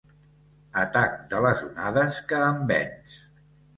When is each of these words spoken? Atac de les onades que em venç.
Atac 0.83 1.13
de 1.33 1.41
les 1.47 1.61
onades 1.67 2.17
que 2.33 2.41
em 2.47 2.67
venç. 2.73 3.19